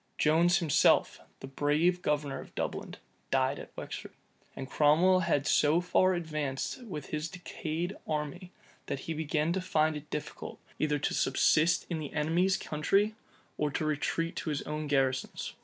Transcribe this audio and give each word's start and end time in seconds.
Jones 0.17 0.57
himself, 0.57 1.19
the 1.41 1.45
brave 1.45 2.01
governor 2.01 2.39
of 2.41 2.55
Dublin, 2.55 2.95
died 3.29 3.59
at 3.59 3.69
Wexford. 3.77 4.13
And 4.55 4.67
Cromwell 4.67 5.19
had 5.19 5.45
so 5.45 5.79
far 5.79 6.15
advanced 6.15 6.81
with 6.85 7.11
his 7.11 7.29
decayed 7.29 7.95
army, 8.07 8.49
that 8.87 9.01
he 9.01 9.13
began 9.13 9.53
to 9.53 9.61
find 9.61 9.95
it 9.95 10.09
difficult, 10.09 10.59
either 10.79 10.97
to 10.97 11.13
subsist 11.13 11.85
in 11.87 11.99
the 11.99 12.13
enemy's 12.13 12.57
country, 12.57 13.13
or 13.59 13.69
retreat 13.69 14.35
to 14.37 14.49
his 14.49 14.63
own 14.63 14.87
garrisons. 14.87 15.53